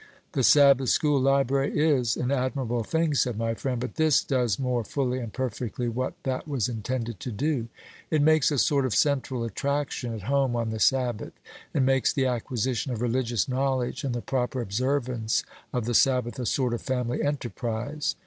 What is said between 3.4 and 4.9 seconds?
friend; "but this does more